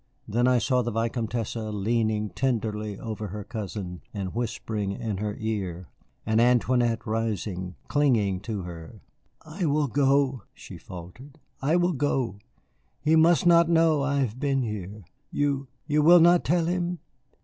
Then 0.27 0.47
I 0.47 0.57
saw 0.57 0.81
the 0.81 0.89
Vicomtesse 0.91 1.55
leaning 1.57 2.31
tenderly 2.31 2.97
over 2.97 3.27
her 3.27 3.43
cousin 3.43 4.01
and 4.15 4.33
whispering 4.33 4.93
in 4.93 5.17
her 5.17 5.35
ear, 5.39 5.89
and 6.25 6.41
Antoinette 6.41 7.05
rising, 7.05 7.75
clinging 7.87 8.39
to 8.39 8.63
her. 8.63 9.01
"I 9.43 9.65
will 9.67 9.85
go," 9.85 10.41
she 10.55 10.79
faltered, 10.79 11.39
"I 11.61 11.75
will 11.75 11.93
go. 11.93 12.39
He 12.99 13.15
must 13.15 13.45
not 13.45 13.69
know 13.69 14.01
I 14.01 14.15
have 14.21 14.39
been 14.39 14.63
here. 14.63 15.03
You 15.29 15.67
you 15.85 16.01
will 16.01 16.19
not 16.19 16.43
tell 16.43 16.65
him?" 16.65 16.97